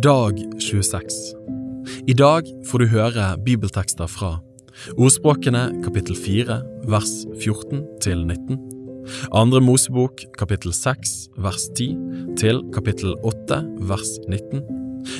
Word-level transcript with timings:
Dag 0.00 0.38
26 0.56 1.34
I 2.08 2.14
dag 2.16 2.46
får 2.64 2.80
du 2.80 2.86
høre 2.88 3.24
bibeltekster 3.44 4.08
fra 4.08 4.30
Ordspråkene 4.96 5.66
kapittel 5.84 6.16
4 6.16 6.56
vers 6.88 7.10
14 7.42 7.82
til 8.00 8.22
19 8.24 8.56
Andre 9.36 9.60
Mosebok 9.60 10.22
kapittel 10.40 10.72
6 10.72 11.12
vers 11.44 11.66
10 11.76 11.98
til 12.40 12.62
kapittel 12.72 13.12
8 13.28 13.58
vers 13.90 14.14
19 14.24 14.64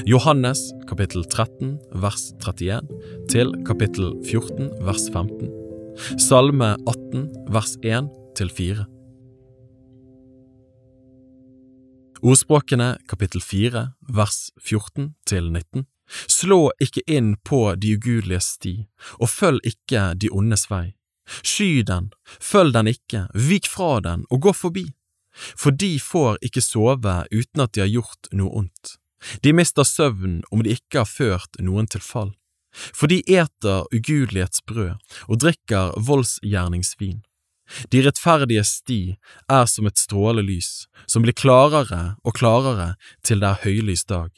Johannes 0.08 0.62
kapittel 0.88 1.28
13 1.28 1.76
vers 2.00 2.30
31 2.40 2.80
til 3.28 3.52
kapittel 3.68 4.14
14 4.30 4.70
vers 4.88 5.10
15 5.12 5.52
Salme 6.30 6.72
18 6.88 7.28
vers 7.52 7.76
1 7.84 8.08
til 8.40 8.54
4 8.62 8.88
Ordspråkene 12.22 12.98
kapittel 13.08 13.40
4 13.40 13.80
vers 14.12 14.50
14 14.60 15.14
til 15.24 15.46
19 15.48 15.86
Slå 16.28 16.58
ikke 16.82 17.00
inn 17.08 17.30
på 17.48 17.60
de 17.80 17.94
ugudeliges 17.96 18.50
sti, 18.58 18.72
og 19.16 19.30
følg 19.32 19.64
ikke 19.64 20.02
de 20.20 20.28
ondes 20.28 20.66
vei. 20.68 20.90
Sky 21.40 21.80
den, 21.86 22.10
følg 22.26 22.74
den 22.74 22.90
ikke, 22.92 23.22
vik 23.32 23.70
fra 23.72 24.02
den 24.04 24.26
og 24.28 24.42
gå 24.44 24.52
forbi, 24.52 24.84
for 25.32 25.72
de 25.72 25.94
får 26.02 26.36
ikke 26.44 26.60
sove 26.60 27.14
uten 27.30 27.64
at 27.64 27.72
de 27.72 27.86
har 27.86 27.92
gjort 27.94 28.28
noe 28.36 28.52
ondt. 28.64 28.98
De 29.40 29.54
mister 29.56 29.88
søvn 29.88 30.42
om 30.50 30.66
de 30.66 30.76
ikke 30.76 31.04
har 31.04 31.08
ført 31.08 31.56
noen 31.62 31.88
til 31.88 32.04
fall, 32.04 32.34
for 32.74 33.08
de 33.08 33.22
eter 33.24 33.88
ugudelighetsbrød 33.94 34.98
og 35.24 35.40
drikker 35.40 35.96
voldsgjerningsvin. 35.96 37.22
De 37.92 38.02
rettferdiges 38.04 38.76
sti 38.80 39.00
er 39.48 39.66
som 39.70 39.88
et 39.88 39.98
strålelys, 39.98 40.88
som 41.06 41.24
blir 41.24 41.36
klarere 41.36 42.16
og 42.24 42.36
klarere 42.38 42.94
til 43.26 43.42
det 43.42 43.50
er 43.52 43.64
høylys 43.64 44.04
dag. 44.10 44.30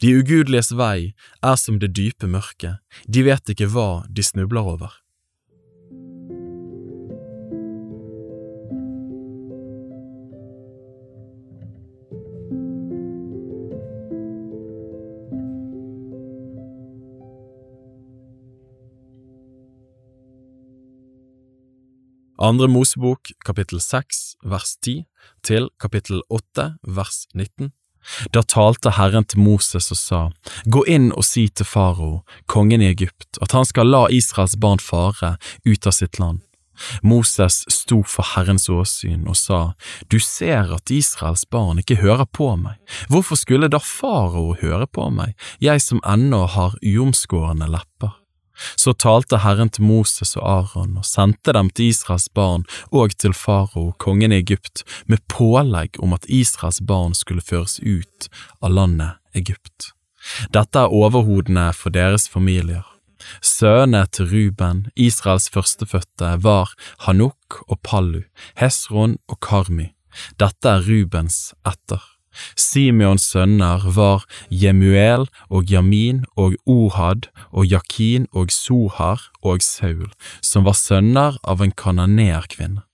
De 0.00 0.12
ugudeliges 0.18 0.74
vei 0.76 1.14
er 1.42 1.56
som 1.56 1.78
det 1.80 1.94
dype 1.96 2.28
mørket, 2.28 2.80
de 3.08 3.24
vet 3.24 3.52
ikke 3.52 3.70
hva 3.72 4.04
de 4.08 4.24
snubler 4.24 4.74
over. 4.74 4.92
Andre 22.40 22.68
Mosebok 22.68 23.34
kapittel 23.44 23.82
6 23.84 24.38
vers 24.48 24.76
10 24.80 25.02
til 25.44 25.66
kapittel 25.76 26.22
8 26.32 26.70
vers 26.88 27.26
19. 27.34 27.68
Da 28.32 28.40
talte 28.40 28.94
Herren 28.96 29.26
til 29.28 29.42
Moses 29.44 29.90
og 29.92 29.98
sa, 30.00 30.20
Gå 30.64 30.86
inn 30.88 31.10
og 31.12 31.26
si 31.28 31.50
til 31.52 31.68
farao, 31.68 32.22
kongen 32.48 32.80
i 32.80 32.88
Egypt, 32.88 33.36
at 33.44 33.52
han 33.52 33.68
skal 33.68 33.92
la 33.92 34.06
Israels 34.08 34.56
barn 34.56 34.80
fare 34.80 35.34
ut 35.68 35.84
av 35.84 35.92
sitt 35.92 36.16
land. 36.16 36.40
Moses 37.04 37.60
sto 37.68 38.00
for 38.08 38.24
Herrens 38.32 38.70
åsyn 38.72 39.28
og 39.28 39.36
sa, 39.36 39.74
Du 40.08 40.16
ser 40.16 40.72
at 40.72 40.88
Israels 40.88 41.44
barn 41.44 41.84
ikke 41.84 42.00
hører 42.00 42.24
på 42.24 42.54
meg, 42.56 42.80
hvorfor 43.12 43.36
skulle 43.36 43.68
da 43.68 43.82
farao 43.84 44.56
høre 44.62 44.88
på 44.88 45.10
meg, 45.12 45.36
jeg 45.60 45.84
som 45.84 46.00
ennå 46.08 46.46
har 46.56 46.80
uomskårne 46.80 47.68
lepper? 47.68 48.16
Så 48.76 48.92
talte 48.92 49.40
Herren 49.44 49.70
til 49.72 49.86
Moses 49.88 50.36
og 50.38 50.44
Aron 50.48 50.98
og 51.00 51.06
sendte 51.08 51.54
dem 51.56 51.70
til 51.70 51.90
Israels 51.92 52.28
barn 52.34 52.66
og 52.90 53.16
til 53.18 53.34
farao, 53.36 53.92
kongen 53.98 54.32
i 54.32 54.40
Egypt, 54.42 54.84
med 55.06 55.22
pålegg 55.28 56.00
om 56.02 56.14
at 56.16 56.28
Israels 56.28 56.80
barn 56.80 57.16
skulle 57.16 57.44
føres 57.44 57.78
ut 57.80 58.30
av 58.60 58.74
landet 58.76 59.18
Egypt. 59.34 59.92
Dette 60.52 60.84
er 60.84 60.92
overhodene 60.92 61.70
for 61.76 61.94
deres 61.94 62.28
familier. 62.28 62.84
Sønnene 63.44 64.06
til 64.12 64.28
Ruben, 64.30 64.86
Israels 64.96 65.48
førstefødte, 65.52 66.36
var 66.44 66.72
Hanuk 67.06 67.60
og 67.68 67.80
Pallu, 67.84 68.22
Hesron 68.60 69.18
og 69.28 69.40
Karmi. 69.44 69.90
Dette 70.40 70.68
er 70.68 70.86
Rubens 70.88 71.52
etter. 71.68 72.02
Simeons 72.56 73.24
sønner 73.32 73.84
var 73.96 74.24
Jemuel 74.50 75.26
og 75.48 75.70
Jamin 75.70 76.24
og 76.36 76.54
Ohad 76.66 77.28
og 77.50 77.66
Jakin 77.66 78.26
og 78.32 78.52
Sohar 78.54 79.30
og 79.42 79.62
Saul, 79.62 80.10
som 80.40 80.66
var 80.68 80.78
sønner 80.78 81.38
av 81.44 81.62
en 81.64 81.74
kananeerkvinne. 81.74 82.84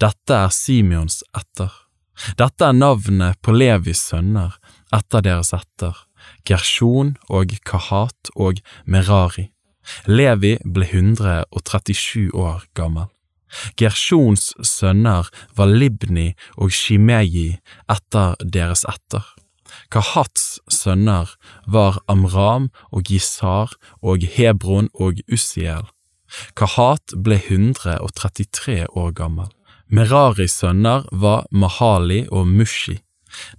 Dette 0.00 0.36
er 0.36 0.52
Simeons 0.52 1.22
etter. 1.36 1.72
Dette 2.38 2.68
er 2.68 2.76
navnet 2.76 3.40
på 3.42 3.54
Levis 3.56 4.02
sønner 4.10 4.58
etter 4.92 5.24
deres 5.24 5.52
etter, 5.56 5.96
Gershon 6.46 7.16
og 7.28 7.56
Kahat 7.66 8.32
og 8.36 8.60
Merari. 8.84 9.48
Levi 10.06 10.56
ble 10.62 10.86
137 10.86 12.30
år 12.38 12.62
gammel. 12.78 13.08
Gershons 13.76 14.52
sønner 14.66 15.28
var 15.56 15.70
Libni 15.70 16.32
og 16.56 16.72
Shimeji 16.72 17.58
etter 17.92 18.36
deres 18.42 18.84
etter. 18.88 19.24
Kahats 19.92 20.60
sønner 20.72 21.32
var 21.66 21.98
Amram 22.08 22.70
og 22.90 23.08
Gisar 23.08 23.72
og 24.02 24.24
Hebron 24.36 24.88
og 24.94 25.20
Ussiel. 25.32 25.88
Kahat 26.56 27.14
ble 27.24 27.36
133 27.40 28.86
år 28.96 29.12
gammel. 29.16 29.48
Meraris 29.92 30.56
sønner 30.62 31.04
var 31.12 31.44
Mahali 31.50 32.22
og 32.30 32.46
Mushi. 32.48 32.96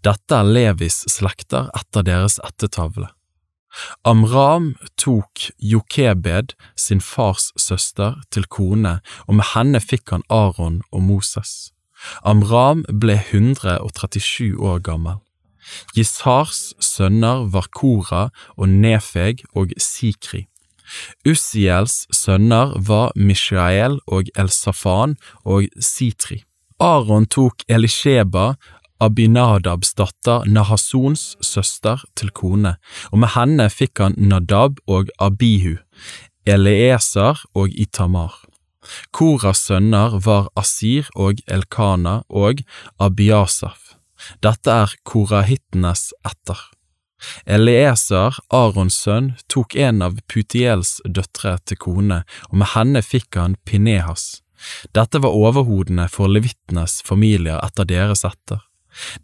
Dette 0.06 0.38
er 0.38 0.50
Levis 0.50 1.04
slekter 1.10 1.70
etter 1.78 2.06
deres 2.06 2.40
ættetavle. 2.46 3.10
Amram 4.06 4.73
tok 4.97 5.50
Jokebed, 5.59 6.53
sin 6.75 7.01
fars 7.01 7.51
søster, 7.57 8.22
til 8.31 8.45
kone, 8.45 9.00
og 9.28 9.35
med 9.39 9.50
henne 9.53 9.81
fikk 9.81 10.16
han 10.16 10.25
Aron 10.29 10.81
og 10.91 11.03
Moses. 11.03 11.73
Amram 12.23 12.83
ble 13.00 13.17
137 13.31 14.59
år 14.59 14.81
gammel. 14.83 15.22
Gisars 15.95 16.73
sønner 16.83 17.45
var 17.51 17.69
Kora 17.72 18.29
og 18.57 18.69
Nefeg 18.69 19.45
og 19.56 19.72
Sikri. 19.79 20.45
Ussiels 21.25 22.03
sønner 22.12 22.75
var 22.88 23.13
Mishael 23.16 24.00
og 24.07 24.29
Elsafan 24.35 25.16
og 25.45 25.69
Sitri. 25.79 26.44
Aron 26.79 27.25
tok 27.25 27.63
Elisheba, 27.69 28.53
Abinadabs 29.03 29.94
datter 30.00 30.46
Nahasons 30.47 31.34
søster 31.44 32.03
til 32.16 32.31
kone, 32.31 32.78
og 33.12 33.19
med 33.24 33.34
henne 33.36 33.68
fikk 33.74 34.00
han 34.00 34.16
Nadab 34.18 34.80
og 34.88 35.12
Abihu, 35.19 35.75
Eleeser 36.47 37.44
og 37.56 37.74
Itamar. 37.75 38.38
Koras 39.16 39.63
sønner 39.68 40.18
var 40.25 40.50
Asir 40.59 41.09
og 41.16 41.40
Elkana 41.47 42.22
og 42.30 42.63
Abiasaf. 43.00 43.94
Dette 44.44 44.72
er 44.72 44.96
korahittenes 45.08 46.12
etter. 46.28 46.59
Elieser, 47.47 48.36
Arons 48.52 48.97
sønn, 49.06 49.34
tok 49.52 49.78
en 49.80 50.03
av 50.03 50.19
Putiels 50.28 50.97
døtre 51.08 51.56
til 51.68 51.80
kone, 51.80 52.24
og 52.52 52.59
med 52.59 52.72
henne 52.75 53.03
fikk 53.03 53.40
han 53.40 53.56
Pinehas. 53.68 54.44
Dette 54.96 55.19
var 55.24 55.36
overhodene 55.36 56.09
for 56.12 56.31
levittenes 56.31 57.02
familier 57.08 57.59
etter 57.63 57.88
deres 57.88 58.24
etter. 58.28 58.63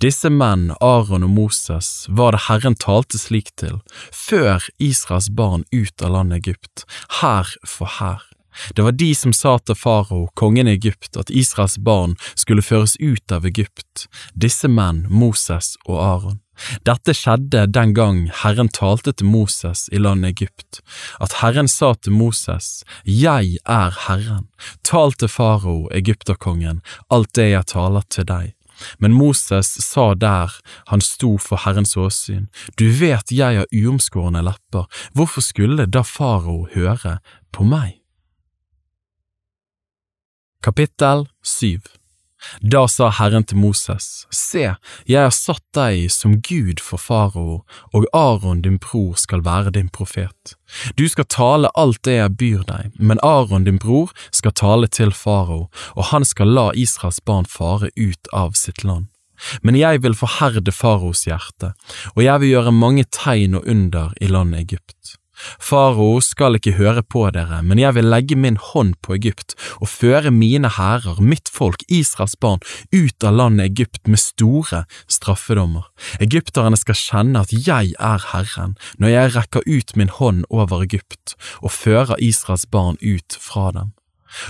Disse 0.02 0.30
menn, 0.30 0.70
Aron 0.82 1.26
og 1.28 1.34
Moses, 1.36 2.06
var 2.10 2.36
det 2.36 2.46
Herren 2.48 2.78
talte 2.80 3.20
slik 3.22 3.54
til, 3.60 3.80
før 4.12 4.66
Israels 4.80 5.30
barn 5.30 5.66
ut 5.72 6.02
av 6.02 6.16
landet 6.18 6.44
Egypt, 6.44 6.86
hær 7.22 7.56
for 7.68 8.00
hær. 8.00 8.26
Det 8.76 8.84
var 8.84 8.92
de 8.92 9.14
som 9.16 9.34
sa 9.34 9.58
til 9.60 9.78
farao, 9.78 10.28
kongen 10.40 10.68
i 10.68 10.76
Egypt, 10.76 11.16
at 11.18 11.30
Israels 11.30 11.78
barn 11.78 12.16
skulle 12.36 12.66
føres 12.66 12.98
ut 13.00 13.32
av 13.32 13.46
Egypt, 13.48 14.08
disse 14.34 14.68
menn, 14.68 15.06
Moses 15.10 15.76
og 15.86 16.00
Aron. 16.04 16.40
Dette 16.84 17.14
skjedde 17.16 17.68
den 17.72 17.94
gang 17.96 18.26
Herren 18.42 18.68
talte 18.76 19.14
til 19.16 19.30
Moses 19.32 19.86
i 19.96 20.02
landet 20.02 20.36
Egypt, 20.36 20.82
at 21.24 21.40
Herren 21.40 21.72
sa 21.72 21.94
til 21.96 22.18
Moses, 22.20 22.84
Jeg 23.06 23.58
er 23.64 23.96
Herren, 24.08 24.50
tal 24.84 25.16
til 25.16 25.32
farao, 25.32 25.88
egypterkongen, 25.96 26.82
alt 27.10 27.32
det 27.36 27.52
jeg 27.54 27.72
taler 27.72 28.04
til 28.12 28.28
deg. 28.28 28.59
Men 29.00 29.14
Moses 29.14 29.68
sa 29.84 30.14
der 30.14 30.54
han 30.92 31.02
sto 31.02 31.38
for 31.38 31.62
Herrens 31.66 31.98
åsyn, 31.98 32.48
Du 32.80 32.90
vet 32.92 33.32
jeg 33.32 33.58
har 33.58 33.72
uomskårne 33.74 34.42
lepper, 34.46 34.88
hvorfor 35.14 35.42
skulle 35.42 35.86
da 35.86 36.04
farao 36.04 36.68
høre 36.74 37.20
på 37.52 37.64
meg? 37.64 38.00
Kapittel 40.64 41.28
7 41.44 41.99
Da 42.62 42.86
sa 42.88 43.10
Herren 43.10 43.44
til 43.44 43.60
Moses, 43.60 44.26
Se, 44.32 44.76
jeg 45.08 45.20
har 45.20 45.34
satt 45.36 45.64
deg 45.76 46.08
som 46.14 46.40
Gud 46.46 46.82
for 46.84 47.02
farao, 47.02 47.62
og 47.94 48.08
Aron 48.16 48.64
din 48.66 48.80
bror 48.80 49.18
skal 49.20 49.44
være 49.46 49.76
din 49.76 49.90
profet. 49.90 50.56
Du 50.98 51.08
skal 51.10 51.28
tale 51.30 51.72
alt 51.76 52.02
det 52.08 52.18
jeg 52.18 52.38
byr 52.40 52.66
deg, 52.68 52.92
men 53.00 53.22
Aron 53.24 53.68
din 53.68 53.80
bror 53.82 54.14
skal 54.32 54.56
tale 54.56 54.88
til 54.88 55.12
farao, 55.12 55.68
og 55.96 56.12
han 56.14 56.26
skal 56.26 56.54
la 56.56 56.70
Israels 56.76 57.22
barn 57.26 57.46
fare 57.50 57.92
ut 57.98 58.34
av 58.34 58.56
sitt 58.56 58.84
land. 58.84 59.10
Men 59.64 59.78
jeg 59.80 60.04
vil 60.04 60.18
forherde 60.20 60.72
faraos 60.76 61.24
hjerte, 61.28 61.74
og 62.16 62.24
jeg 62.24 62.42
vil 62.42 62.54
gjøre 62.56 62.76
mange 62.76 63.06
tegn 63.08 63.56
og 63.60 63.68
under 63.68 64.14
i 64.22 64.28
landet 64.32 64.68
Egypt. 64.68 65.19
Farao 65.60 66.20
skal 66.24 66.58
ikke 66.60 66.76
høre 66.78 67.04
på 67.04 67.26
dere, 67.36 67.62
men 67.66 67.82
jeg 67.82 67.96
vil 67.98 68.10
legge 68.12 68.38
min 68.40 68.60
hånd 68.62 68.96
på 69.06 69.16
Egypt 69.18 69.56
og 69.80 69.92
føre 69.92 70.32
mine 70.36 70.72
hærer, 70.76 71.22
mitt 71.22 71.52
folk, 71.52 71.84
Israels 71.88 72.36
barn, 72.40 72.64
ut 72.94 73.24
av 73.24 73.38
landet 73.40 73.72
Egypt 73.72 74.08
med 74.08 74.22
store 74.22 74.84
straffedommer. 75.12 75.88
Egypterne 76.24 76.80
skal 76.80 77.00
kjenne 77.00 77.46
at 77.46 77.54
jeg 77.54 77.96
er 78.00 78.28
Herren 78.34 78.76
når 79.00 79.16
jeg 79.16 79.36
rekker 79.38 79.68
ut 79.68 79.96
min 80.00 80.12
hånd 80.20 80.46
over 80.50 80.84
Egypt 80.84 81.36
og 81.62 81.74
fører 81.74 82.20
Israels 82.20 82.68
barn 82.70 83.00
ut 83.02 83.40
fra 83.40 83.72
dem. 83.76 83.96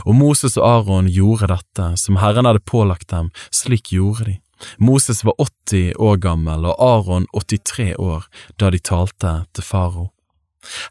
Og 0.04 0.16
Moses 0.16 0.58
og 0.60 0.68
Aron 0.68 1.08
gjorde 1.08 1.48
dette, 1.54 1.86
som 2.02 2.20
Herren 2.20 2.48
hadde 2.50 2.64
pålagt 2.68 3.10
dem, 3.14 3.32
slik 3.52 3.94
gjorde 3.96 4.28
de. 4.28 4.38
Moses 4.78 5.24
var 5.24 5.40
80 5.40 5.94
år 5.96 6.18
gammel 6.20 6.68
og 6.68 6.82
Aron 6.84 7.28
83 7.32 7.94
år 7.96 8.28
da 8.60 8.72
de 8.74 8.82
talte 8.84 9.36
til 9.56 9.64
farao. 9.64 10.10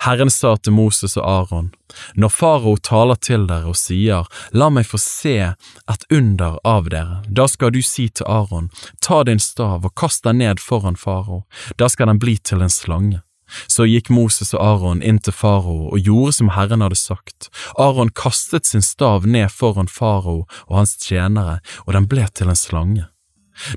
Herren 0.00 0.30
sa 0.30 0.56
til 0.56 0.72
Moses 0.72 1.16
og 1.16 1.28
Aron, 1.28 1.70
når 2.14 2.32
farao 2.32 2.76
taler 2.76 3.18
til 3.20 3.46
dere 3.48 3.68
og 3.72 3.76
sier, 3.76 4.28
la 4.52 4.70
meg 4.72 4.88
få 4.88 5.00
se 5.02 5.36
et 5.52 6.06
under 6.14 6.58
av 6.64 6.88
dere, 6.92 7.22
da 7.28 7.48
skal 7.48 7.72
du 7.74 7.82
si 7.84 8.08
til 8.08 8.28
Aron, 8.28 8.70
ta 9.04 9.22
din 9.28 9.42
stav 9.42 9.84
og 9.84 9.94
kast 9.98 10.24
den 10.24 10.40
ned 10.42 10.62
foran 10.62 10.96
farao, 10.96 11.44
da 11.76 11.88
skal 11.92 12.12
den 12.12 12.22
bli 12.22 12.38
til 12.38 12.64
en 12.64 12.72
slange. 12.72 13.22
Så 13.66 13.86
gikk 13.88 14.10
Moses 14.12 14.52
og 14.54 14.60
Aron 14.60 15.02
inn 15.02 15.20
til 15.24 15.32
farao 15.32 15.88
og 15.88 16.00
gjorde 16.04 16.34
som 16.36 16.50
Herren 16.52 16.84
hadde 16.84 16.98
sagt. 17.00 17.48
Aron 17.80 18.12
kastet 18.12 18.68
sin 18.68 18.84
stav 18.84 19.26
ned 19.26 19.48
foran 19.52 19.88
farao 19.88 20.42
og 20.66 20.74
hans 20.76 20.96
tjenere, 21.00 21.60
og 21.86 21.96
den 21.96 22.08
ble 22.10 22.28
til 22.28 22.52
en 22.52 22.60
slange. 22.60 23.08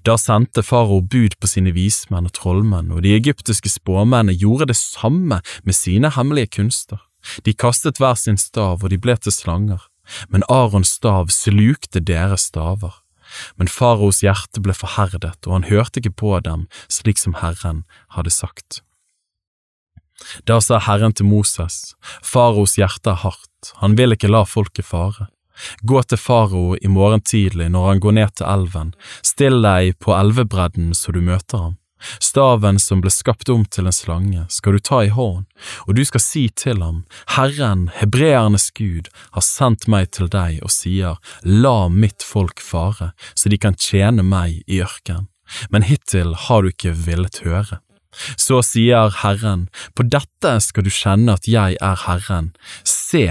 Da 0.05 0.17
sendte 0.17 0.63
farao 0.63 1.01
bud 1.01 1.37
på 1.41 1.49
sine 1.49 1.73
vismenn 1.75 2.29
og 2.29 2.35
trollmenn, 2.37 2.91
og 2.93 3.03
de 3.05 3.15
egyptiske 3.17 3.71
spåmennene 3.71 4.37
gjorde 4.37 4.69
det 4.71 4.77
samme 4.79 5.41
med 5.63 5.77
sine 5.77 6.11
hemmelige 6.15 6.53
kunster. 6.57 7.01
De 7.45 7.53
kastet 7.53 8.01
hver 8.01 8.17
sin 8.17 8.37
stav, 8.37 8.83
og 8.83 8.89
de 8.89 8.99
ble 9.01 9.15
til 9.17 9.33
slanger, 9.33 9.81
men 10.29 10.45
Arons 10.49 10.95
stav 10.97 11.29
slukte 11.33 12.01
deres 12.01 12.49
staver. 12.51 12.93
Men 13.55 13.71
faraos 13.71 14.19
hjerte 14.25 14.59
ble 14.63 14.73
forherdet, 14.75 15.39
og 15.47 15.53
han 15.53 15.69
hørte 15.69 16.01
ikke 16.01 16.17
på 16.23 16.33
dem 16.43 16.65
slik 16.91 17.21
som 17.21 17.37
Herren 17.39 17.85
hadde 18.17 18.33
sagt. 18.33 18.81
Da 20.45 20.59
sa 20.61 20.81
Herren 20.83 21.15
til 21.15 21.29
Moses, 21.29 21.95
faraos 22.21 22.75
hjerte 22.77 23.13
er 23.13 23.21
hardt, 23.23 23.71
han 23.81 23.95
vil 23.97 24.13
ikke 24.17 24.29
la 24.29 24.43
folket 24.45 24.85
fare. 24.85 25.29
Gå 25.81 26.03
til 26.03 26.21
farao 26.21 26.77
i 26.81 26.91
morgen 26.91 27.21
tidlig 27.21 27.69
når 27.73 27.87
han 27.87 28.01
går 28.03 28.17
ned 28.17 28.33
til 28.39 28.49
elven, 28.49 28.95
still 29.25 29.61
deg 29.65 29.97
på 29.99 30.15
elvebredden 30.17 30.95
så 30.97 31.13
du 31.15 31.21
møter 31.21 31.67
ham. 31.67 31.77
Staven 32.19 32.79
som 32.79 33.01
ble 33.01 33.11
skapt 33.13 33.49
om 33.53 33.65
til 33.65 33.85
en 33.85 33.95
slange, 33.95 34.45
skal 34.49 34.73
du 34.73 34.81
ta 34.81 35.03
i 35.05 35.11
hånd, 35.13 35.45
og 35.85 35.95
du 35.97 36.03
skal 36.07 36.23
si 36.23 36.47
til 36.49 36.81
ham, 36.81 37.03
Herren, 37.35 37.89
hebreernes 37.99 38.71
Gud, 38.77 39.11
har 39.37 39.45
sendt 39.45 39.87
meg 39.91 40.09
til 40.17 40.31
deg 40.33 40.61
og 40.65 40.73
sier, 40.73 41.19
la 41.45 41.89
mitt 41.93 42.25
folk 42.25 42.61
fare, 42.63 43.11
så 43.35 43.53
de 43.53 43.61
kan 43.61 43.77
tjene 43.77 44.25
meg 44.25 44.63
i 44.67 44.81
ørkenen. 44.81 45.29
Men 45.69 45.83
hittil 45.83 46.31
har 46.47 46.63
du 46.63 46.71
ikke 46.71 46.93
villet 46.95 47.41
høre. 47.43 47.81
Så 48.35 48.59
sier 48.65 49.13
Herren, 49.21 49.67
på 49.95 50.03
dette 50.03 50.57
skal 50.63 50.85
du 50.85 50.91
kjenne 50.91 51.37
at 51.37 51.47
jeg 51.47 51.77
er 51.79 52.03
Herren. 52.05 52.51
Se, 52.83 53.23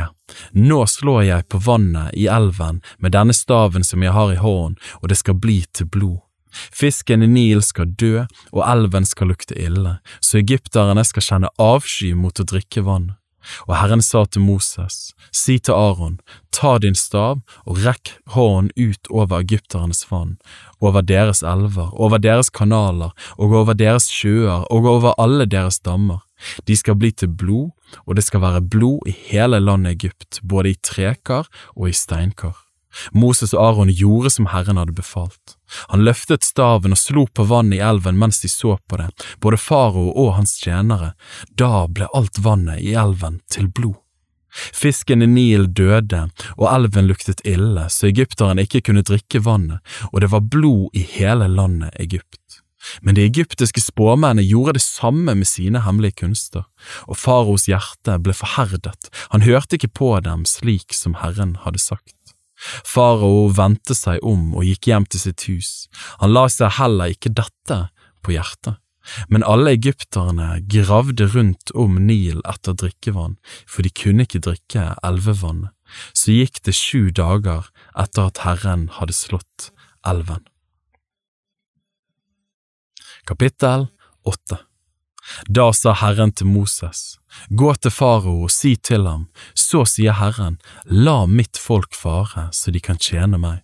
nå 0.57 0.81
slår 0.89 1.23
jeg 1.29 1.49
på 1.53 1.61
vannet 1.67 2.17
i 2.17 2.27
elven 2.31 2.81
med 2.99 3.15
denne 3.17 3.37
staven 3.37 3.85
som 3.87 4.03
jeg 4.03 4.17
har 4.17 4.33
i 4.33 4.41
hånden, 4.41 4.81
og 5.03 5.13
det 5.13 5.21
skal 5.21 5.39
bli 5.41 5.63
til 5.73 5.91
blod. 5.91 6.19
Fisken 6.51 7.23
i 7.23 7.29
Nil 7.31 7.63
skal 7.63 7.93
dø, 7.95 8.27
og 8.51 8.65
elven 8.67 9.07
skal 9.07 9.31
lukte 9.31 9.55
ille, 9.55 9.99
så 10.19 10.41
egypterne 10.41 11.05
skal 11.07 11.27
kjenne 11.27 11.53
avsky 11.63 12.11
mot 12.19 12.43
å 12.43 12.47
drikke 12.47 12.83
vann. 12.87 13.13
Og 13.69 13.77
Herren 13.79 14.03
sa 14.03 14.25
til 14.25 14.45
Moses, 14.45 15.13
si 15.33 15.59
til 15.59 15.75
Aron, 15.75 16.19
ta 16.53 16.77
din 16.83 16.97
stav 16.99 17.41
og 17.65 17.83
rekk 17.85 18.15
hånden 18.35 18.71
ut 18.77 19.11
over 19.11 19.41
egypternes 19.41 20.05
vann, 20.11 20.39
over 20.81 21.05
deres 21.07 21.43
elver, 21.43 21.93
over 21.95 22.19
deres 22.19 22.51
kanaler 22.51 23.15
og 23.37 23.55
over 23.63 23.77
deres 23.77 24.11
sjøer 24.11 24.67
og 24.71 24.89
over 24.89 25.15
alle 25.21 25.47
deres 25.47 25.81
dammer. 25.81 26.25
De 26.67 26.77
skal 26.77 26.97
bli 26.97 27.11
til 27.13 27.29
blod, 27.29 27.71
og 28.07 28.17
det 28.17 28.25
skal 28.25 28.41
være 28.41 28.65
blod 28.65 29.09
i 29.09 29.15
hele 29.29 29.61
landet 29.61 29.99
Egypt, 29.99 30.41
både 30.49 30.73
i 30.73 30.81
trekar 30.83 31.49
og 31.77 31.91
i 31.91 31.97
steinkar. 31.97 32.57
Moses 33.15 33.55
og 33.55 33.69
Aron 33.69 33.93
gjorde 33.95 34.33
som 34.35 34.49
Herren 34.51 34.81
hadde 34.81 34.97
befalt. 34.97 35.60
Han 35.95 36.05
løftet 36.05 36.47
staven 36.47 36.97
og 36.97 37.01
slo 37.01 37.27
på 37.27 37.47
vannet 37.51 37.79
i 37.79 37.83
elven 37.85 38.19
mens 38.21 38.43
de 38.43 38.51
så 38.51 38.77
på 38.89 39.01
det, 39.01 39.09
både 39.41 39.61
farao 39.61 40.11
og 40.11 40.35
hans 40.39 40.57
tjenere. 40.63 41.15
Da 41.51 41.87
ble 41.89 42.11
alt 42.15 42.43
vannet 42.45 42.83
i 42.83 42.95
elven 42.99 43.41
til 43.51 43.69
blod. 43.69 43.99
Fisken 44.51 45.23
i 45.23 45.29
Nil 45.31 45.69
døde, 45.75 46.25
og 46.59 46.67
elven 46.73 47.07
luktet 47.07 47.43
ille, 47.47 47.87
så 47.93 48.09
egypterne 48.09 48.67
ikke 48.67 48.83
kunne 48.89 49.07
drikke 49.07 49.43
vannet, 49.47 49.79
og 50.11 50.25
det 50.25 50.33
var 50.33 50.43
blod 50.43 50.91
i 50.97 51.05
hele 51.07 51.47
landet 51.47 51.95
Egypt. 52.03 52.61
Men 53.05 53.15
de 53.15 53.27
egyptiske 53.29 53.83
spåmennene 53.85 54.47
gjorde 54.49 54.79
det 54.79 54.85
samme 54.85 55.35
med 55.37 55.47
sine 55.47 55.83
hemmelige 55.85 56.23
kunster, 56.23 56.65
og 57.07 57.19
faraos 57.21 57.69
hjerte 57.69 58.17
ble 58.25 58.35
forherdet, 58.37 59.11
han 59.31 59.45
hørte 59.45 59.77
ikke 59.77 59.93
på 60.01 60.15
dem 60.25 60.47
slik 60.49 60.97
som 60.97 61.19
Herren 61.21 61.59
hadde 61.67 61.83
sagt. 61.83 62.17
Farao 62.61 63.49
vendte 63.57 63.97
seg 63.97 64.23
om 64.27 64.53
og 64.55 64.67
gikk 64.69 64.91
hjem 64.91 65.09
til 65.09 65.25
sitt 65.25 65.47
hus, 65.49 65.89
han 66.21 66.35
la 66.35 66.47
seg 66.53 66.77
heller 66.79 67.15
ikke 67.15 67.33
dette 67.33 67.83
på 68.25 68.37
hjertet. 68.37 68.79
Men 69.33 69.45
alle 69.49 69.73
egypterne 69.79 70.61
gravde 70.71 71.27
rundt 71.33 71.73
om 71.73 71.97
Nil 72.05 72.43
etter 72.49 72.77
drikkevann, 72.77 73.39
for 73.67 73.83
de 73.83 73.93
kunne 73.97 74.27
ikke 74.29 74.43
drikke 74.45 74.91
elvevannet. 75.07 75.73
Så 76.15 76.37
gikk 76.37 76.61
det 76.69 76.77
sju 76.77 77.11
dager 77.17 77.73
etter 77.99 78.29
at 78.31 78.45
Herren 78.45 78.87
hadde 79.01 79.17
slått 79.17 79.71
elven. 80.07 80.45
Kapittel 83.27 83.89
8 84.29 84.70
Da 85.49 85.71
sa 85.77 85.95
Herren 85.95 86.33
til 86.33 86.51
Moses, 86.51 87.19
Gå 87.51 87.75
til 87.79 87.95
farao 87.95 88.45
og 88.45 88.51
si 88.51 88.75
til 88.77 89.07
ham, 89.07 89.29
så 89.55 89.85
sier 89.87 90.19
Herren, 90.19 90.59
la 90.85 91.25
mitt 91.27 91.59
folk 91.59 91.95
fare 91.95 92.49
så 92.57 92.75
de 92.75 92.83
kan 92.83 92.99
tjene 92.99 93.39
meg. 93.39 93.63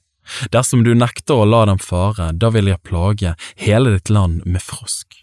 Dersom 0.50 0.82
du 0.86 0.92
nekter 0.94 1.42
å 1.42 1.46
la 1.46 1.64
dem 1.70 1.78
fare, 1.82 2.32
da 2.34 2.50
vil 2.54 2.70
jeg 2.70 2.82
plage 2.86 3.34
hele 3.62 3.96
ditt 3.96 4.10
land 4.10 4.42
med 4.46 4.62
frosk. 4.62 5.22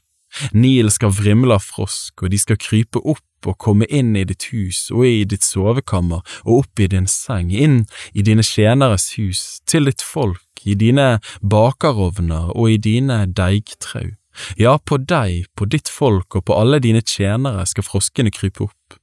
Nil 0.56 0.90
skal 0.92 1.14
vrimle 1.14 1.60
av 1.60 1.66
frosk, 1.66 2.24
og 2.24 2.34
de 2.34 2.40
skal 2.42 2.58
krype 2.58 3.02
opp 3.04 3.50
og 3.50 3.60
komme 3.60 3.86
inn 3.92 4.16
i 4.16 4.24
ditt 4.26 4.48
hus 4.54 4.88
og 4.94 5.06
i 5.06 5.26
ditt 5.28 5.44
sovekammer 5.44 6.24
og 6.46 6.64
opp 6.64 6.80
i 6.80 6.88
din 6.90 7.10
seng, 7.12 7.52
inn 7.52 7.84
i 8.16 8.24
dine 8.26 8.46
tjeneres 8.48 9.12
hus, 9.20 9.60
til 9.68 9.92
ditt 9.92 10.02
folk, 10.02 10.42
i 10.64 10.78
dine 10.80 11.20
bakerovner 11.44 12.54
og 12.56 12.72
i 12.72 12.80
dine 12.82 13.26
deigtrau. 13.28 14.14
Ja, 14.58 14.78
på 14.80 14.98
deg, 14.98 15.48
på 15.56 15.68
ditt 15.70 15.90
folk 15.90 16.36
og 16.36 16.48
på 16.48 16.58
alle 16.58 16.82
dine 16.84 17.02
tjenere 17.02 17.66
skal 17.70 17.86
froskene 17.86 18.34
krype 18.34 18.68
opp. 18.68 18.98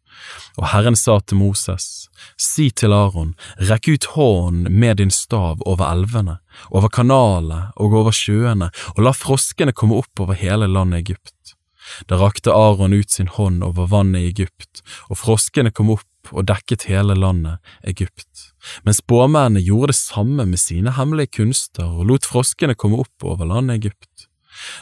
Og 0.58 0.66
Herren 0.72 0.96
sa 0.98 1.18
til 1.20 1.38
Moses, 1.40 2.08
si 2.36 2.68
til 2.70 2.92
Aron, 2.92 3.32
rekk 3.70 3.88
ut 3.88 4.08
hånden 4.16 4.68
med 4.82 4.98
din 5.00 5.12
stav 5.14 5.62
over 5.64 5.86
elvene, 5.86 6.38
over 6.68 6.92
kanalene 6.92 7.70
og 7.80 7.96
over 8.02 8.14
sjøene, 8.14 8.70
og 8.96 9.02
la 9.06 9.14
froskene 9.16 9.72
komme 9.72 10.00
opp 10.02 10.20
over 10.20 10.36
hele 10.36 10.68
landet 10.68 11.06
Egypt. 11.06 11.56
Da 12.06 12.18
rakte 12.20 12.54
Aron 12.54 12.94
ut 12.94 13.10
sin 13.10 13.30
hånd 13.32 13.64
over 13.66 13.88
vannet 13.90 14.22
i 14.22 14.30
Egypt, 14.30 14.82
og 15.08 15.18
froskene 15.22 15.72
kom 15.74 15.90
opp 15.94 16.06
og 16.30 16.46
dekket 16.50 16.86
hele 16.90 17.16
landet 17.16 17.58
Egypt. 17.88 18.50
Men 18.84 18.94
spåmennene 18.94 19.62
gjorde 19.64 19.94
det 19.94 19.98
samme 19.98 20.46
med 20.46 20.60
sine 20.60 20.92
hemmelige 20.98 21.40
kunster 21.40 21.88
og 21.88 22.10
lot 22.10 22.28
froskene 22.28 22.76
komme 22.78 23.00
opp 23.00 23.26
over 23.26 23.48
landet 23.48 23.80
Egypt. 23.80 24.29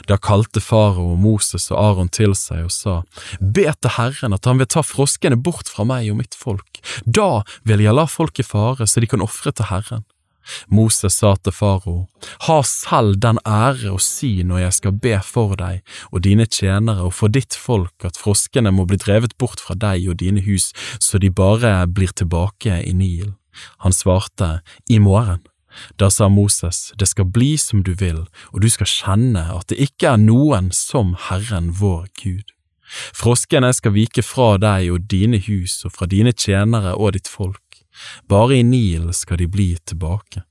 Da 0.07 0.17
kalte 0.17 0.61
farao 0.63 1.15
Moses 1.19 1.69
og 1.71 1.79
Aron 1.81 2.11
til 2.13 2.35
seg 2.37 2.67
og 2.67 2.73
sa, 2.73 3.01
Be 3.39 3.67
til 3.69 3.95
Herren 3.97 4.35
at 4.35 4.45
han 4.49 4.61
vil 4.61 4.69
ta 4.69 4.83
froskene 4.85 5.39
bort 5.39 5.71
fra 5.71 5.87
meg 5.87 6.11
og 6.11 6.21
mitt 6.21 6.37
folk, 6.37 6.81
da 7.05 7.43
vil 7.67 7.83
jeg 7.83 7.95
la 7.95 8.07
folk 8.09 8.39
i 8.39 8.45
fare 8.45 8.87
så 8.87 9.03
de 9.03 9.09
kan 9.09 9.25
ofre 9.25 9.53
til 9.55 9.69
Herren. 9.71 10.07
Moses 10.67 11.19
sa 11.19 11.35
til 11.35 11.53
farao, 11.53 12.07
Ha 12.47 12.61
selv 12.65 13.19
den 13.21 13.39
ære 13.45 13.91
å 13.93 13.99
si 14.01 14.41
når 14.43 14.63
jeg 14.63 14.77
skal 14.79 14.95
be 15.03 15.17
for 15.25 15.55
deg 15.59 15.83
og 16.11 16.23
dine 16.25 16.47
tjenere 16.47 17.05
og 17.05 17.13
for 17.13 17.29
ditt 17.29 17.53
folk 17.53 18.07
at 18.07 18.17
froskene 18.17 18.73
må 18.73 18.87
bli 18.89 18.97
drevet 18.97 19.37
bort 19.37 19.61
fra 19.61 19.77
deg 19.77 20.07
og 20.09 20.19
dine 20.23 20.41
hus 20.47 20.71
så 20.97 21.21
de 21.21 21.29
bare 21.29 21.85
blir 21.87 22.13
tilbake 22.15 22.81
i 22.81 22.93
Nilen. 22.93 23.35
Han 23.83 23.93
svarte, 23.93 24.61
I 24.89 24.99
morgen. 24.99 25.43
Da 25.97 26.09
sa 26.13 26.29
Moses, 26.29 26.91
det 26.97 27.09
skal 27.11 27.29
bli 27.29 27.55
som 27.57 27.83
du 27.83 27.93
vil, 27.93 28.25
og 28.53 28.61
du 28.61 28.69
skal 28.69 28.89
kjenne 28.89 29.43
at 29.55 29.69
det 29.71 29.79
ikke 29.89 30.13
er 30.13 30.21
noen 30.21 30.71
som 30.75 31.15
Herren 31.29 31.71
vår 31.79 32.07
Gud. 32.21 32.55
Froskene 33.13 33.69
skal 33.73 33.93
vike 33.93 34.23
fra 34.25 34.55
deg 34.61 34.89
og 34.93 35.09
dine 35.11 35.39
hus 35.45 35.83
og 35.85 35.93
fra 35.97 36.09
dine 36.09 36.33
tjenere 36.33 36.95
og 36.97 37.13
ditt 37.17 37.29
folk. 37.29 37.83
Bare 38.29 38.59
i 38.59 38.63
Nil 38.63 39.11
skal 39.13 39.41
de 39.41 39.49
bli 39.49 39.75
tilbake. 39.85 40.43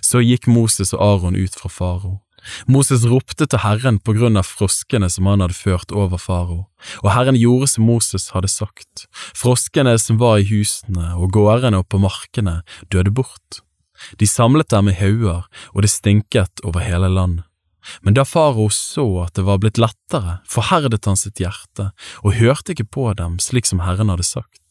Så 0.00 0.22
gikk 0.24 0.48
Moses 0.48 0.94
og 0.96 1.02
Aron 1.04 1.36
ut 1.36 1.58
fra 1.58 1.68
farao. 1.68 2.20
Moses 2.70 3.04
ropte 3.08 3.46
til 3.46 3.62
Herren 3.62 3.98
på 3.98 4.14
grunn 4.16 4.38
av 4.38 4.46
froskene 4.46 5.08
som 5.10 5.26
han 5.26 5.42
hadde 5.42 5.56
ført 5.58 5.92
over 5.92 6.20
farao, 6.20 6.66
og 7.02 7.08
Herren 7.10 7.38
gjorde 7.38 7.72
som 7.72 7.88
Moses 7.88 8.30
hadde 8.34 8.50
sagt, 8.52 9.06
froskene 9.34 9.96
som 9.98 10.20
var 10.22 10.38
i 10.38 10.46
husene 10.46 11.14
og 11.16 11.32
gårdene 11.34 11.82
og 11.82 11.88
på 11.90 12.00
markene 12.02 12.60
døde 12.92 13.10
bort. 13.10 13.62
De 14.20 14.28
samlet 14.28 14.70
dem 14.72 14.90
i 14.90 14.96
hauger, 14.96 15.46
og 15.74 15.84
det 15.84 15.92
stinket 15.92 16.64
over 16.64 16.84
hele 16.84 17.10
land. 17.12 17.42
Men 18.02 18.16
da 18.18 18.24
farao 18.26 18.68
så 18.72 19.04
at 19.26 19.36
det 19.38 19.44
var 19.46 19.60
blitt 19.62 19.78
lettere, 19.78 20.40
forherdet 20.50 21.04
han 21.06 21.18
sitt 21.18 21.38
hjerte 21.42 21.92
og 22.24 22.34
hørte 22.40 22.74
ikke 22.74 22.88
på 22.98 23.12
dem 23.18 23.38
slik 23.42 23.68
som 23.68 23.84
Herren 23.84 24.10
hadde 24.10 24.26
sagt. 24.26 24.65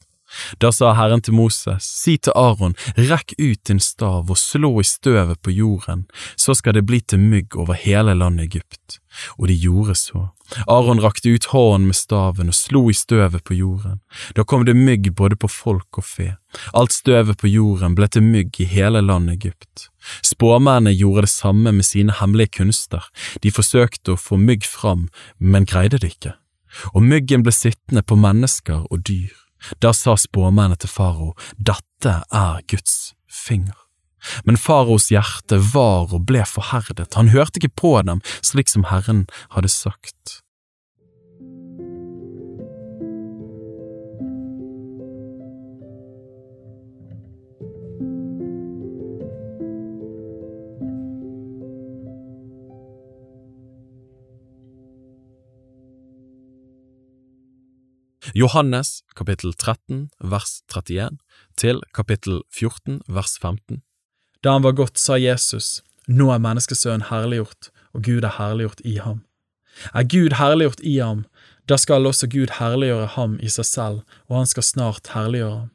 Da 0.59 0.71
sa 0.73 0.93
Herren 0.97 1.21
til 1.21 1.35
Moses, 1.37 1.85
si 1.85 2.17
til 2.17 2.33
Aron, 2.35 2.75
rekk 2.97 3.35
ut 3.37 3.61
din 3.67 3.79
stav 3.79 4.31
og 4.31 4.39
slå 4.39 4.71
i 4.81 4.87
støvet 4.87 5.41
på 5.45 5.53
jorden, 5.53 6.05
så 6.35 6.55
skal 6.57 6.75
det 6.77 6.85
bli 6.89 7.01
til 7.01 7.21
mygg 7.21 7.55
over 7.55 7.77
hele 7.77 8.15
landet 8.17 8.49
Egypt. 8.49 8.99
Og 9.39 9.47
de 9.47 9.55
gjorde 9.59 9.95
så. 9.95 10.29
Aron 10.67 10.99
rakte 11.01 11.31
ut 11.31 11.45
hånden 11.53 11.87
med 11.89 11.97
staven 11.97 12.51
og 12.51 12.57
slo 12.57 12.83
i 12.91 12.95
støvet 12.97 13.45
på 13.47 13.55
jorden. 13.57 14.01
Da 14.35 14.43
kom 14.43 14.65
det 14.65 14.75
mygg 14.77 15.13
både 15.15 15.37
på 15.39 15.49
folk 15.49 16.01
og 16.01 16.05
fe. 16.05 16.35
Alt 16.73 16.93
støvet 16.93 17.39
på 17.41 17.49
jorden 17.49 17.95
ble 17.95 18.09
til 18.11 18.25
mygg 18.25 18.59
i 18.61 18.69
hele 18.69 19.01
landet 19.01 19.39
Egypt. 19.39 19.87
Spåmennene 20.21 20.93
gjorde 20.93 21.25
det 21.25 21.33
samme 21.33 21.71
med 21.71 21.85
sine 21.87 22.13
hemmelige 22.19 22.59
kunster, 22.59 23.07
de 23.41 23.51
forsøkte 23.51 24.13
å 24.13 24.21
få 24.21 24.37
mygg 24.37 24.67
fram, 24.67 25.07
men 25.39 25.65
greide 25.65 26.01
det 26.01 26.15
ikke. 26.17 26.35
Og 26.93 27.03
myggen 27.07 27.43
ble 27.43 27.55
sittende 27.55 28.03
på 28.03 28.19
mennesker 28.19 28.85
og 28.91 29.07
dyr. 29.07 29.44
Da 29.81 29.93
sa 29.95 30.15
spåmennene 30.19 30.77
til 30.79 30.91
farao, 30.91 31.33
dette 31.57 32.21
er 32.31 32.61
Guds 32.69 33.15
finger. 33.31 33.75
Men 34.45 34.57
faraos 34.57 35.11
hjerte 35.13 35.59
var 35.73 36.13
og 36.13 36.25
ble 36.29 36.41
forherdet, 36.49 37.13
han 37.13 37.29
hørte 37.33 37.61
ikke 37.61 37.75
på 37.81 37.93
dem 38.07 38.23
slik 38.41 38.71
som 38.71 38.87
Herren 38.89 39.25
hadde 39.53 39.69
sagt. 39.71 40.41
Johannes 58.33 59.03
kapittel 59.15 59.53
13 59.53 60.09
vers 60.19 60.61
31 60.73 61.17
til 61.57 61.81
kapittel 61.93 62.41
14 62.49 63.01
vers 63.07 63.37
15 63.37 63.83
Da 64.41 64.55
han 64.55 64.63
var 64.63 64.73
gått, 64.73 64.97
sa 64.97 65.17
Jesus, 65.17 65.83
Nå 66.07 66.31
er 66.33 66.41
menneskesønnen 66.41 67.07
herliggjort, 67.09 67.69
og 67.93 68.03
Gud 68.05 68.25
er 68.25 68.37
herliggjort 68.37 68.81
i 68.85 68.97
ham. 69.01 69.21
Er 69.93 70.05
Gud 70.09 70.37
herliggjort 70.39 70.81
i 70.81 70.97
ham, 70.99 71.25
da 71.69 71.77
skal 71.77 72.05
også 72.05 72.29
Gud 72.29 72.57
herliggjøre 72.57 73.11
ham 73.15 73.37
i 73.41 73.49
seg 73.49 73.65
selv, 73.69 74.01
og 74.29 74.41
han 74.41 74.49
skal 74.49 74.65
snart 74.65 75.13
herliggjøre 75.13 75.59
ham. 75.59 75.71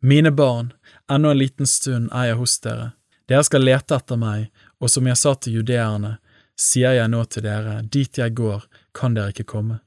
Mine 0.00 0.32
barn, 0.32 0.72
ennå 1.12 1.34
en 1.34 1.40
liten 1.40 1.68
stund 1.68 2.08
er 2.12 2.30
jeg 2.30 2.40
hos 2.40 2.56
dere. 2.64 2.90
Dere 3.28 3.44
skal 3.44 3.64
lete 3.64 3.96
etter 3.96 4.20
meg, 4.20 4.48
og 4.80 4.88
som 4.88 5.06
jeg 5.08 5.20
sa 5.20 5.34
til 5.36 5.60
judeerne, 5.60 6.16
sier 6.56 6.96
jeg 6.96 7.12
nå 7.12 7.24
til 7.28 7.44
dere, 7.44 7.80
dit 7.84 8.18
jeg 8.18 8.36
går, 8.36 8.64
kan 8.96 9.16
dere 9.16 9.32
ikke 9.34 9.48
komme. 9.48 9.80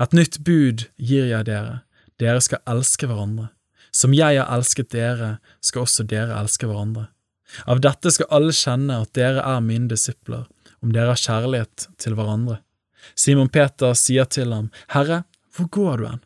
Et 0.00 0.14
nytt 0.16 0.40
bud 0.44 0.88
gir 0.96 1.28
jeg 1.30 1.46
dere, 1.48 1.82
dere 2.18 2.42
skal 2.44 2.62
elske 2.68 3.08
hverandre. 3.08 3.50
Som 3.94 4.14
jeg 4.14 4.38
har 4.38 4.50
elsket 4.52 4.90
dere, 4.92 5.38
skal 5.64 5.86
også 5.86 6.04
dere 6.08 6.36
elske 6.38 6.68
hverandre. 6.68 7.08
Av 7.64 7.80
dette 7.80 8.12
skal 8.12 8.28
alle 8.34 8.52
kjenne 8.52 9.00
at 9.02 9.14
dere 9.16 9.44
er 9.44 9.64
mine 9.64 9.88
disipler, 9.88 10.44
om 10.84 10.92
dere 10.92 11.14
har 11.14 11.22
kjærlighet 11.22 11.88
til 11.98 12.16
hverandre. 12.18 12.60
Simon 13.16 13.48
Peter 13.48 13.94
sier 13.96 14.28
til 14.28 14.52
ham, 14.52 14.68
Herre, 14.92 15.22
hvor 15.56 15.70
går 15.72 15.96
du 15.98 16.06
hen? 16.10 16.22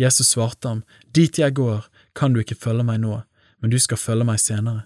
Jesus 0.00 0.34
svarte 0.34 0.68
ham, 0.68 0.82
Dit 1.14 1.38
jeg 1.38 1.54
går, 1.56 1.86
kan 2.16 2.34
du 2.34 2.42
ikke 2.42 2.58
følge 2.58 2.84
meg 2.84 3.00
nå, 3.04 3.20
men 3.60 3.72
du 3.72 3.78
skal 3.80 4.00
følge 4.00 4.26
meg 4.28 4.42
senere. 4.42 4.84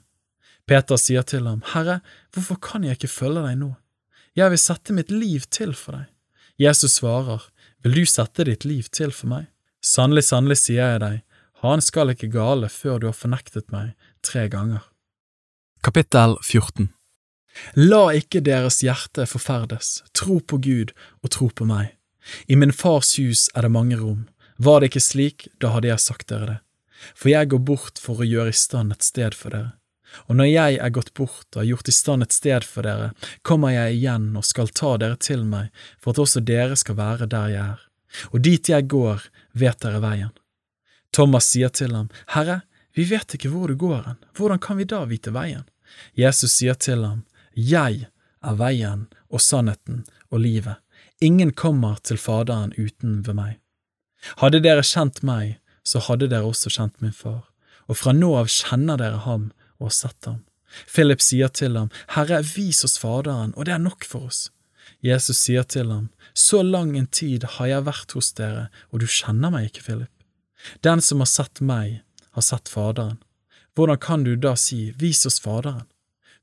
Peter 0.68 1.00
sier 1.00 1.24
til 1.26 1.48
ham, 1.48 1.64
Herre, 1.72 2.00
hvorfor 2.34 2.60
kan 2.62 2.84
jeg 2.86 2.98
ikke 2.98 3.10
følge 3.10 3.42
deg 3.46 3.56
nå? 3.58 3.72
Jeg 4.38 4.52
vil 4.52 4.62
sette 4.62 4.94
mitt 4.94 5.10
liv 5.10 5.48
til 5.50 5.72
for 5.74 5.98
deg. 5.98 6.06
Jesus 6.60 6.98
svarer, 7.00 7.42
vil 7.82 8.00
du 8.00 8.06
sette 8.06 8.44
ditt 8.48 8.66
liv 8.68 8.88
til 8.92 9.12
for 9.14 9.30
meg? 9.30 9.48
Sannelig, 9.80 10.26
sannelig 10.28 10.60
sier 10.60 10.94
jeg 10.94 11.02
deg, 11.02 11.20
han 11.64 11.82
skal 11.84 12.12
ikke 12.12 12.30
gale 12.32 12.68
før 12.72 13.00
du 13.00 13.06
har 13.08 13.16
fornektet 13.16 13.68
meg 13.72 13.92
tre 14.24 14.46
ganger. 14.52 14.84
Kapittel 15.84 16.36
14 16.44 16.90
La 17.80 18.02
ikke 18.14 18.42
deres 18.44 18.78
hjerte 18.84 19.26
forferdes, 19.26 20.02
tro 20.16 20.38
på 20.40 20.60
Gud 20.62 20.92
og 21.24 21.32
tro 21.34 21.48
på 21.48 21.66
meg. 21.68 21.96
I 22.46 22.56
min 22.56 22.72
fars 22.72 23.16
hus 23.18 23.48
er 23.56 23.66
det 23.66 23.72
mange 23.74 23.98
rom, 23.98 24.28
var 24.56 24.80
det 24.80 24.90
ikke 24.90 25.04
slik, 25.04 25.48
da 25.60 25.72
hadde 25.74 25.88
jeg 25.88 26.04
sagt 26.04 26.28
dere 26.30 26.46
det. 26.46 26.58
For 27.16 27.32
jeg 27.32 27.48
går 27.52 27.62
bort 27.64 28.00
for 28.00 28.20
å 28.20 28.28
gjøre 28.28 28.52
i 28.52 28.56
stand 28.56 28.92
et 28.92 29.04
sted 29.04 29.36
for 29.36 29.56
dere. 29.56 29.72
Og 30.26 30.36
når 30.38 30.48
jeg 30.50 30.78
er 30.82 30.94
gått 30.94 31.12
bort 31.14 31.46
og 31.54 31.62
har 31.62 31.68
gjort 31.68 31.90
i 31.90 31.94
stand 31.94 32.26
et 32.26 32.34
sted 32.34 32.66
for 32.66 32.86
dere, 32.86 33.12
kommer 33.46 33.74
jeg 33.74 33.98
igjen 33.98 34.30
og 34.38 34.46
skal 34.46 34.72
ta 34.74 34.96
dere 35.00 35.18
til 35.20 35.44
meg, 35.46 35.70
for 36.00 36.14
at 36.14 36.22
også 36.24 36.42
dere 36.46 36.78
skal 36.78 36.98
være 36.98 37.30
der 37.30 37.54
jeg 37.54 37.64
er. 37.76 37.86
Og 38.34 38.42
dit 38.42 38.68
jeg 38.68 38.88
går, 38.90 39.22
vet 39.52 39.80
dere 39.82 40.02
veien. 40.02 40.32
Thomas 41.14 41.48
sier 41.50 41.70
til 41.74 41.94
ham, 41.94 42.10
Herre, 42.34 42.62
vi 42.94 43.06
vet 43.06 43.34
ikke 43.34 43.50
hvor 43.52 43.70
du 43.70 43.78
går 43.78 44.02
hen, 44.06 44.18
hvordan 44.36 44.62
kan 44.62 44.78
vi 44.78 44.86
da 44.88 45.04
vite 45.10 45.32
veien? 45.34 45.66
Jesus 46.18 46.54
sier 46.58 46.74
til 46.74 47.04
ham, 47.06 47.24
Jeg 47.54 48.06
er 48.42 48.54
veien 48.58 49.08
og 49.28 49.42
sannheten 49.42 50.04
og 50.30 50.40
livet, 50.40 50.78
ingen 51.20 51.50
kommer 51.52 51.98
til 52.02 52.18
Faderen 52.18 52.72
uten 52.78 53.20
ved 53.26 53.34
meg. 53.34 53.58
Hadde 54.40 54.60
dere 54.62 54.84
kjent 54.86 55.22
meg, 55.26 55.58
så 55.82 56.02
hadde 56.06 56.28
dere 56.30 56.46
også 56.46 56.70
kjent 56.70 57.00
min 57.02 57.14
far, 57.14 57.46
og 57.88 57.98
fra 57.98 58.14
nå 58.14 58.30
av 58.38 58.50
kjenner 58.52 59.00
dere 59.00 59.22
ham 59.26 59.50
og 59.80 59.88
har 59.88 59.96
sett 59.96 60.30
ham. 60.30 60.44
Philip 60.86 61.22
sier 61.24 61.50
til 61.50 61.76
ham, 61.76 61.90
Herre, 62.14 62.42
vis 62.46 62.84
oss 62.86 62.98
Faderen, 63.00 63.54
og 63.56 63.66
det 63.66 63.74
er 63.74 63.82
nok 63.82 64.06
for 64.06 64.30
oss. 64.30 64.50
Jesus 65.02 65.38
sier 65.38 65.62
til 65.62 65.90
ham, 65.90 66.08
Så 66.34 66.62
lang 66.62 66.96
en 66.96 67.06
tid 67.06 67.44
har 67.56 67.66
jeg 67.66 67.84
vært 67.84 68.12
hos 68.14 68.32
dere, 68.38 68.68
og 68.92 69.00
du 69.00 69.06
kjenner 69.06 69.50
meg 69.50 69.70
ikke, 69.70 69.82
Philip. 69.82 70.12
Den 70.84 71.00
som 71.00 71.20
har 71.20 71.30
sett 71.30 71.60
meg, 71.60 72.02
har 72.36 72.44
sett 72.44 72.68
Faderen. 72.68 73.18
Hvordan 73.74 73.98
kan 73.98 74.24
du 74.24 74.36
da 74.36 74.54
si, 74.56 74.92
Vis 74.98 75.26
oss 75.26 75.40
Faderen? 75.40 75.88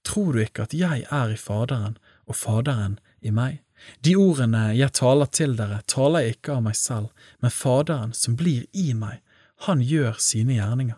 Tror 0.04 0.34
du 0.34 0.42
ikke 0.42 0.68
at 0.68 0.74
jeg 0.74 1.06
er 1.12 1.32
i 1.32 1.40
Faderen, 1.40 1.98
og 2.28 2.36
Faderen 2.36 3.00
i 3.22 3.32
meg? 3.32 3.62
De 4.04 4.16
ordene 4.18 4.74
jeg 4.76 4.92
taler 4.98 5.30
til 5.32 5.56
dere, 5.56 5.82
taler 5.88 6.26
jeg 6.26 6.38
ikke 6.38 6.58
av 6.58 6.64
meg 6.68 6.78
selv, 6.80 7.12
men 7.40 7.54
Faderen 7.54 8.14
som 8.18 8.36
blir 8.40 8.66
i 8.74 8.94
meg, 8.98 9.22
han 9.68 9.82
gjør 9.82 10.18
sine 10.22 10.58
gjerninger. 10.58 10.98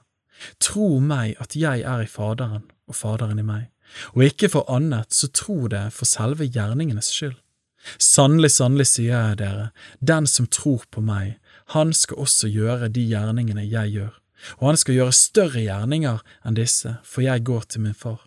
Tro 0.63 0.99
meg 1.03 1.35
at 1.43 1.55
jeg 1.57 1.83
er 1.83 2.03
i 2.03 2.09
Faderen 2.09 2.65
og 2.89 2.97
Faderen 2.97 3.41
i 3.41 3.45
meg, 3.45 3.67
og 4.13 4.25
ikke 4.25 4.49
for 4.53 4.69
annet, 4.71 5.13
så 5.13 5.29
tro 5.33 5.67
det 5.71 5.89
for 5.95 6.09
selve 6.09 6.47
gjerningenes 6.47 7.11
skyld. 7.13 7.37
Sannelig, 7.97 8.51
sannelig 8.57 8.89
sier 8.91 9.13
jeg 9.13 9.39
dere, 9.39 9.69
den 10.03 10.27
som 10.27 10.49
tror 10.51 10.83
på 10.91 11.01
meg, 11.03 11.37
han 11.75 11.93
skal 11.95 12.19
også 12.25 12.49
gjøre 12.51 12.89
de 12.91 13.05
gjerningene 13.07 13.63
jeg 13.65 13.93
gjør, 13.95 14.15
og 14.59 14.65
han 14.71 14.79
skal 14.81 14.97
gjøre 14.97 15.15
større 15.15 15.63
gjerninger 15.63 16.19
enn 16.43 16.57
disse, 16.59 16.97
for 17.07 17.25
jeg 17.25 17.45
går 17.47 17.69
til 17.69 17.87
min 17.87 17.97
far. 17.97 18.25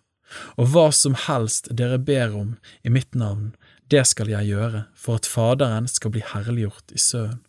Og 0.56 0.72
hva 0.72 0.86
som 0.96 1.16
helst 1.26 1.68
dere 1.76 1.98
ber 2.00 2.32
om 2.38 2.56
i 2.82 2.92
mitt 2.92 3.14
navn, 3.18 3.52
det 3.92 4.06
skal 4.08 4.30
jeg 4.32 4.48
gjøre, 4.48 4.86
for 4.96 5.20
at 5.20 5.28
Faderen 5.28 5.88
skal 5.90 6.14
bli 6.14 6.24
herliggjort 6.24 6.94
i 6.96 7.00
Sønnen. 7.00 7.42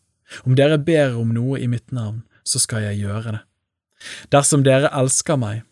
Om 0.48 0.56
dere 0.58 0.80
ber 0.82 1.16
om 1.20 1.30
noe 1.36 1.60
i 1.62 1.70
mitt 1.70 1.92
navn, 1.94 2.24
så 2.44 2.60
skal 2.60 2.88
jeg 2.88 3.04
gjøre 3.04 3.36
det. 3.36 3.42
Dersom 4.34 4.66
dere 4.66 4.92
elsker 4.94 5.40
meg, 5.40 5.64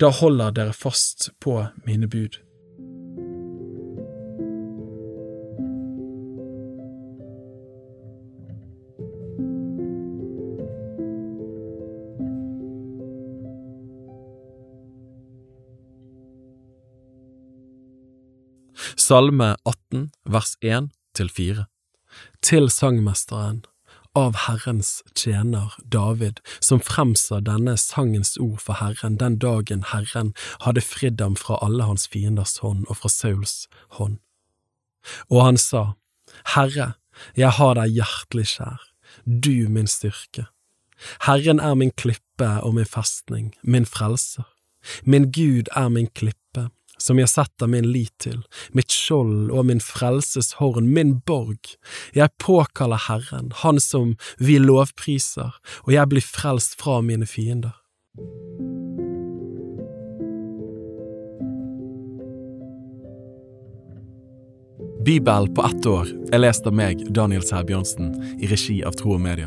da 0.00 0.12
holder 0.14 0.52
dere 0.54 0.76
fast 0.76 1.30
på 1.40 1.60
mine 1.86 2.08
bud. 2.10 2.38
Salme 19.08 19.56
18 19.64 20.10
vers 20.28 20.56
1 20.60 20.90
til 21.16 21.30
4 21.32 21.64
Til 22.44 22.68
sangmesteren 22.70 23.62
av 24.18 24.36
Herrens 24.46 25.02
tjener 25.14 25.74
David, 25.84 26.40
som 26.60 26.80
fremsa 26.82 27.40
denne 27.44 27.76
sangens 27.78 28.36
ord 28.42 28.58
for 28.64 28.80
Herren 28.80 29.18
den 29.20 29.38
dagen 29.38 29.84
Herren 29.92 30.34
hadde 30.64 30.82
fridd 30.82 31.22
ham 31.22 31.36
fra 31.38 31.58
alle 31.62 31.86
hans 31.86 32.08
fienders 32.10 32.58
hånd 32.64 32.86
og 32.88 33.00
fra 33.00 33.10
Sauls 33.12 33.56
hånd. 33.98 34.18
Og 35.30 35.44
han 35.44 35.60
sa, 35.60 35.94
Herre, 36.54 36.94
jeg 37.38 37.54
har 37.58 37.74
deg 37.78 37.96
hjertelig 37.98 38.46
kjær, 38.56 38.84
du 39.24 39.68
min 39.70 39.90
styrke. 39.90 40.48
Herren 41.26 41.60
er 41.60 41.74
min 41.78 41.94
klippe 41.94 42.50
og 42.62 42.74
min 42.74 42.88
festning, 42.88 43.52
min 43.62 43.86
frelser. 43.86 44.46
Min 45.04 45.30
Gud 45.32 45.70
er 45.76 45.88
min 45.88 46.08
klippe, 46.14 46.38
som 47.02 47.18
jeg 47.20 47.30
setter 47.32 47.70
min 47.70 47.88
lit 47.92 48.14
til, 48.22 48.42
mitt 48.76 48.92
skjold 48.94 49.50
og 49.50 49.68
min 49.70 49.82
frelses 49.82 50.54
horn, 50.58 50.90
min 50.94 51.18
borg. 51.26 51.74
Jeg 52.14 52.34
påkaller 52.42 53.08
Herren, 53.08 53.52
Han 53.64 53.80
som 53.80 54.16
vi 54.38 54.58
lovpriser, 54.58 55.54
og 55.86 55.92
jeg 55.92 56.08
blir 56.08 56.24
frelst 56.24 56.78
fra 56.80 57.00
mine 57.00 57.26
fiender. 57.26 57.76
Bibel 65.08 65.48
på 65.54 65.62
ett 65.64 65.86
år 65.86 66.08
er 66.32 66.38
lest 66.42 66.66
av 66.68 66.74
meg, 66.76 67.00
Daniel 67.16 67.40
Sæbjørnsen, 67.40 68.10
i 68.44 68.48
regi 68.50 68.74
av 68.84 68.92
Tro 68.98 69.14
og 69.14 69.22
Media. 69.24 69.46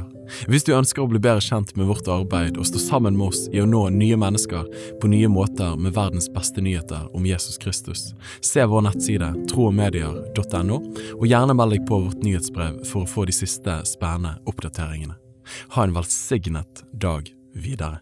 Hvis 0.50 0.66
du 0.66 0.72
ønsker 0.74 1.04
å 1.04 1.12
bli 1.12 1.22
bedre 1.22 1.44
kjent 1.46 1.76
med 1.78 1.86
vårt 1.86 2.10
arbeid 2.10 2.58
og 2.58 2.66
stå 2.66 2.82
sammen 2.82 3.14
med 3.20 3.28
oss 3.28 3.44
i 3.54 3.62
å 3.62 3.68
nå 3.70 3.84
nye 3.94 4.18
mennesker 4.18 4.66
på 4.98 5.12
nye 5.14 5.30
måter 5.30 5.78
med 5.78 5.94
verdens 5.94 6.32
beste 6.34 6.66
nyheter 6.66 7.06
om 7.14 7.30
Jesus 7.30 7.62
Kristus, 7.62 8.08
se 8.42 8.66
vår 8.66 8.88
nettside 8.90 9.30
troogmedier.no, 9.54 10.82
og 11.20 11.30
gjerne 11.30 11.60
meld 11.62 11.78
deg 11.78 11.86
på 11.86 12.08
vårt 12.08 12.26
nyhetsbrev 12.26 12.82
for 12.90 13.06
å 13.06 13.14
få 13.14 13.30
de 13.30 13.38
siste 13.44 13.84
spennende 13.86 14.40
oppdateringene. 14.50 15.20
Ha 15.78 15.86
en 15.86 15.94
velsignet 15.94 16.88
dag 16.90 17.30
videre. 17.54 18.02